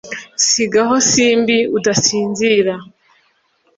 [0.49, 2.75] Sigaho simbi udasinzira